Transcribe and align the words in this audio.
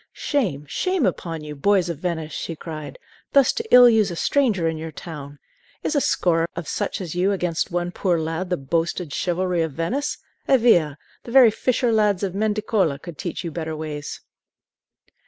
"Shame, 0.13 0.65
shame 0.67 1.05
upon 1.05 1.43
you, 1.43 1.55
boys 1.55 1.87
of 1.87 1.99
Venice," 1.99 2.33
she 2.33 2.55
cried, 2.55 2.97
"thus 3.33 3.53
to 3.53 3.63
ill 3.69 3.87
use 3.87 4.09
a 4.09 4.15
stranger 4.15 4.67
in 4.67 4.75
your 4.79 4.91
town! 4.91 5.37
Is 5.83 5.93
a 5.95 6.01
score 6.01 6.49
of 6.55 6.67
such 6.67 6.99
as 7.01 7.13
you 7.13 7.31
against 7.31 7.69
one 7.69 7.91
poor 7.91 8.17
lad 8.19 8.49
the 8.49 8.57
boasted 8.57 9.13
chivalry 9.13 9.61
of 9.61 9.73
Venice? 9.73 10.17
Eh 10.47 10.57
via! 10.57 10.97
the 11.21 11.31
very 11.31 11.51
fisher 11.51 11.91
lads 11.91 12.23
of 12.23 12.33
Mendicoli 12.33 12.97
could 12.99 13.19
teach 13.19 13.43
you 13.43 13.51
better 13.51 13.75
ways!" 13.75 14.21